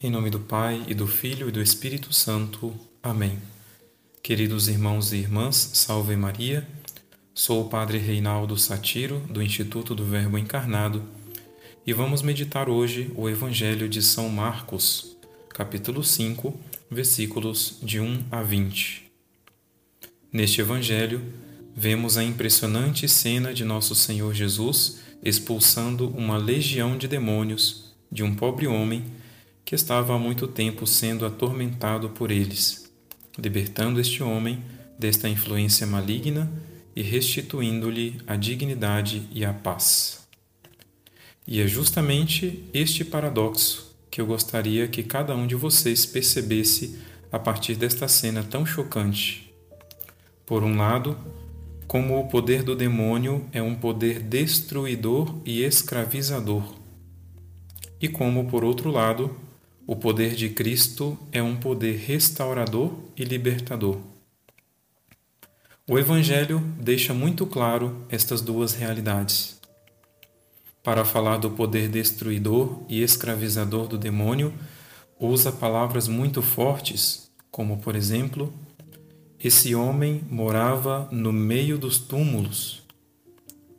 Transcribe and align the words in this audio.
Em 0.00 0.12
nome 0.12 0.30
do 0.30 0.38
Pai 0.38 0.84
e 0.86 0.94
do 0.94 1.08
Filho 1.08 1.48
e 1.48 1.50
do 1.50 1.60
Espírito 1.60 2.12
Santo. 2.12 2.72
Amém. 3.02 3.36
Queridos 4.22 4.68
irmãos 4.68 5.12
e 5.12 5.16
irmãs, 5.16 5.72
salve 5.74 6.14
Maria. 6.14 6.64
Sou 7.34 7.62
o 7.62 7.68
Padre 7.68 7.98
Reinaldo 7.98 8.56
Satiro, 8.56 9.18
do 9.28 9.42
Instituto 9.42 9.96
do 9.96 10.04
Verbo 10.04 10.38
Encarnado, 10.38 11.02
e 11.84 11.92
vamos 11.92 12.22
meditar 12.22 12.68
hoje 12.68 13.10
o 13.16 13.28
Evangelho 13.28 13.88
de 13.88 14.00
São 14.00 14.28
Marcos, 14.28 15.16
capítulo 15.48 16.04
5, 16.04 16.56
versículos 16.88 17.80
de 17.82 17.98
1 17.98 18.26
a 18.30 18.40
20. 18.40 19.10
Neste 20.32 20.60
Evangelho, 20.60 21.20
vemos 21.74 22.16
a 22.16 22.22
impressionante 22.22 23.08
cena 23.08 23.52
de 23.52 23.64
Nosso 23.64 23.96
Senhor 23.96 24.32
Jesus 24.32 25.00
expulsando 25.24 26.08
uma 26.10 26.36
legião 26.36 26.96
de 26.96 27.08
demônios 27.08 27.96
de 28.12 28.22
um 28.22 28.32
pobre 28.32 28.68
homem 28.68 29.17
que 29.68 29.74
estava 29.74 30.14
há 30.14 30.18
muito 30.18 30.48
tempo 30.48 30.86
sendo 30.86 31.26
atormentado 31.26 32.08
por 32.08 32.30
eles, 32.30 32.90
libertando 33.36 34.00
este 34.00 34.22
homem 34.22 34.64
desta 34.98 35.28
influência 35.28 35.86
maligna 35.86 36.50
e 36.96 37.02
restituindo-lhe 37.02 38.18
a 38.26 38.34
dignidade 38.34 39.28
e 39.30 39.44
a 39.44 39.52
paz. 39.52 40.26
E 41.46 41.60
é 41.60 41.66
justamente 41.66 42.64
este 42.72 43.04
paradoxo 43.04 43.94
que 44.10 44.22
eu 44.22 44.26
gostaria 44.26 44.88
que 44.88 45.02
cada 45.02 45.36
um 45.36 45.46
de 45.46 45.54
vocês 45.54 46.06
percebesse 46.06 46.98
a 47.30 47.38
partir 47.38 47.74
desta 47.74 48.08
cena 48.08 48.42
tão 48.42 48.64
chocante. 48.64 49.52
Por 50.46 50.64
um 50.64 50.78
lado, 50.78 51.14
como 51.86 52.18
o 52.18 52.26
poder 52.26 52.62
do 52.62 52.74
demônio 52.74 53.46
é 53.52 53.60
um 53.60 53.74
poder 53.74 54.20
destruidor 54.20 55.42
e 55.44 55.62
escravizador, 55.62 56.74
e 58.00 58.08
como, 58.08 58.46
por 58.46 58.64
outro 58.64 58.90
lado, 58.90 59.46
o 59.88 59.96
poder 59.96 60.34
de 60.34 60.50
Cristo 60.50 61.18
é 61.32 61.42
um 61.42 61.56
poder 61.56 61.96
restaurador 61.96 62.92
e 63.16 63.24
libertador. 63.24 63.96
O 65.88 65.98
Evangelho 65.98 66.60
deixa 66.78 67.14
muito 67.14 67.46
claro 67.46 68.04
estas 68.10 68.42
duas 68.42 68.74
realidades. 68.74 69.58
Para 70.84 71.06
falar 71.06 71.38
do 71.38 71.52
poder 71.52 71.88
destruidor 71.88 72.82
e 72.86 73.02
escravizador 73.02 73.88
do 73.88 73.96
demônio, 73.96 74.52
usa 75.18 75.50
palavras 75.50 76.06
muito 76.06 76.42
fortes, 76.42 77.30
como, 77.50 77.78
por 77.78 77.96
exemplo, 77.96 78.52
esse 79.42 79.74
homem 79.74 80.20
morava 80.30 81.08
no 81.10 81.32
meio 81.32 81.78
dos 81.78 81.96
túmulos. 81.96 82.82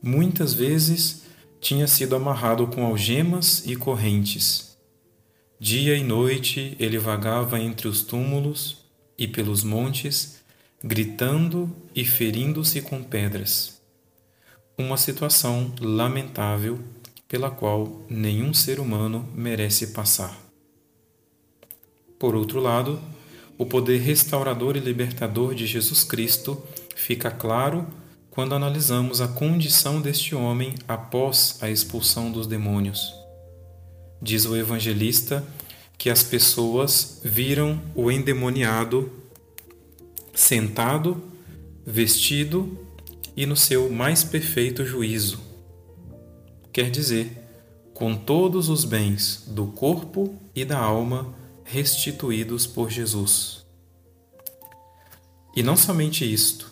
Muitas 0.02 0.56
vezes 0.56 1.22
tinha 1.62 1.86
sido 1.86 2.16
amarrado 2.16 2.66
com 2.66 2.84
algemas 2.84 3.64
e 3.68 3.76
correntes 3.76 4.69
Dia 5.62 5.98
e 5.98 6.04
noite 6.06 6.74
ele 6.80 6.98
vagava 6.98 7.60
entre 7.60 7.90
os 7.90 8.02
túmulos 8.02 8.78
e 9.18 9.28
pelos 9.28 9.62
montes, 9.62 10.40
gritando 10.82 11.70
e 11.94 12.06
ferindo-se 12.06 12.82
com 12.82 13.04
pedras. 13.04 13.82
Uma 14.78 14.96
situação 14.96 15.74
lamentável 15.82 16.80
pela 17.28 17.52
qual 17.52 18.06
nenhum 18.10 18.54
ser 18.54 18.80
humano 18.80 19.28
merece 19.36 19.88
passar. 19.88 20.40
Por 22.18 22.36
outro 22.36 22.62
lado, 22.62 22.98
o 23.58 23.66
poder 23.66 23.98
restaurador 23.98 24.78
e 24.78 24.80
libertador 24.80 25.54
de 25.54 25.68
Jesus 25.68 26.06
Cristo 26.06 26.64
fica 26.96 27.30
claro 27.30 27.86
quando 28.32 28.56
analisamos 28.56 29.20
a 29.20 29.28
condição 29.28 30.00
deste 30.00 30.34
homem 30.34 30.76
após 30.88 31.58
a 31.62 31.70
expulsão 31.70 32.32
dos 32.32 32.48
demônios. 32.48 33.20
Diz 34.22 34.46
o 34.46 34.56
evangelista 34.56 35.46
que 35.98 36.10
as 36.10 36.24
pessoas 36.24 37.22
viram 37.24 37.82
o 37.96 38.12
endemoniado 38.12 39.12
sentado, 40.34 41.22
vestido 41.86 42.78
e 43.36 43.46
no 43.46 43.56
seu 43.56 43.90
mais 43.90 44.24
perfeito 44.24 44.86
juízo. 44.86 45.40
Quer 46.72 46.90
dizer, 46.90 47.32
com 47.94 48.16
todos 48.16 48.70
os 48.70 48.86
bens 48.86 49.44
do 49.48 49.68
corpo 49.68 50.36
e 50.56 50.64
da 50.64 50.78
alma 50.78 51.36
restituídos 51.66 52.66
por 52.66 52.90
Jesus. 52.90 53.66
E 55.56 55.62
não 55.62 55.76
somente 55.76 56.32
isto. 56.32 56.72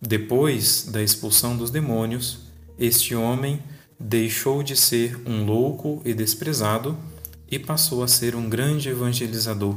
Depois 0.00 0.88
da 0.90 1.02
expulsão 1.02 1.56
dos 1.56 1.70
demônios, 1.70 2.40
este 2.78 3.14
homem 3.14 3.62
deixou 3.98 4.62
de 4.62 4.76
ser 4.76 5.20
um 5.26 5.44
louco 5.44 6.02
e 6.04 6.14
desprezado 6.14 6.96
e 7.50 7.58
passou 7.58 8.02
a 8.02 8.08
ser 8.08 8.34
um 8.34 8.48
grande 8.48 8.88
evangelizador, 8.88 9.76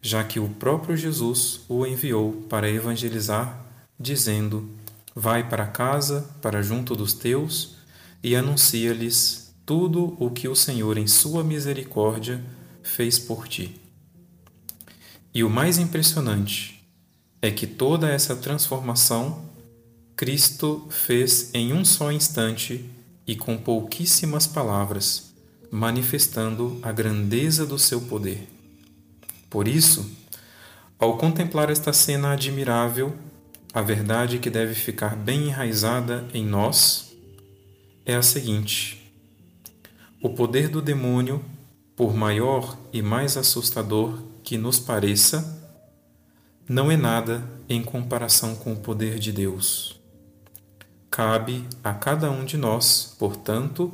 já 0.00 0.24
que 0.24 0.40
o 0.40 0.48
próprio 0.48 0.96
Jesus 0.96 1.60
o 1.68 1.86
enviou 1.86 2.32
para 2.48 2.70
evangelizar, 2.70 3.64
dizendo: 3.98 4.68
Vai 5.14 5.48
para 5.48 5.66
casa, 5.66 6.28
para 6.40 6.62
junto 6.62 6.94
dos 6.94 7.12
teus, 7.12 7.76
e 8.22 8.34
anuncia-lhes 8.34 9.54
tudo 9.64 10.16
o 10.18 10.30
que 10.30 10.48
o 10.48 10.54
Senhor, 10.54 10.96
em 10.96 11.06
sua 11.06 11.42
misericórdia, 11.42 12.42
fez 12.82 13.18
por 13.18 13.48
ti. 13.48 13.80
E 15.34 15.42
o 15.44 15.50
mais 15.50 15.76
impressionante 15.78 16.82
é 17.42 17.50
que 17.50 17.66
toda 17.66 18.08
essa 18.08 18.34
transformação 18.34 19.44
Cristo 20.16 20.86
fez 20.88 21.50
em 21.52 21.74
um 21.74 21.84
só 21.84 22.10
instante 22.10 22.88
e 23.26 23.34
com 23.34 23.56
pouquíssimas 23.56 24.46
palavras, 24.46 25.32
manifestando 25.70 26.78
a 26.82 26.92
grandeza 26.92 27.66
do 27.66 27.78
seu 27.78 28.00
poder. 28.02 28.48
Por 29.50 29.66
isso, 29.66 30.08
ao 30.98 31.18
contemplar 31.18 31.70
esta 31.70 31.92
cena 31.92 32.32
admirável, 32.32 33.16
a 33.74 33.82
verdade 33.82 34.38
que 34.38 34.48
deve 34.48 34.74
ficar 34.74 35.14
bem 35.16 35.48
enraizada 35.48 36.26
em 36.32 36.46
nós 36.46 37.14
é 38.04 38.14
a 38.14 38.22
seguinte: 38.22 39.12
o 40.22 40.30
poder 40.30 40.68
do 40.68 40.80
demônio, 40.80 41.44
por 41.94 42.14
maior 42.14 42.78
e 42.92 43.02
mais 43.02 43.36
assustador 43.36 44.22
que 44.42 44.56
nos 44.56 44.78
pareça, 44.78 45.56
não 46.68 46.90
é 46.90 46.96
nada 46.96 47.44
em 47.68 47.82
comparação 47.82 48.54
com 48.54 48.72
o 48.72 48.76
poder 48.76 49.18
de 49.18 49.32
Deus. 49.32 49.95
Cabe 51.16 51.64
a 51.82 51.94
cada 51.94 52.30
um 52.30 52.44
de 52.44 52.58
nós, 52.58 53.16
portanto, 53.18 53.90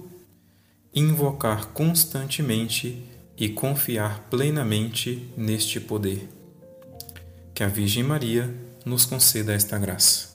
invocar 0.92 1.66
constantemente 1.66 3.00
e 3.36 3.48
confiar 3.48 4.26
plenamente 4.28 5.32
neste 5.36 5.78
poder. 5.78 6.28
Que 7.54 7.62
a 7.62 7.68
Virgem 7.68 8.02
Maria 8.02 8.52
nos 8.84 9.04
conceda 9.04 9.52
esta 9.52 9.78
graça. 9.78 10.31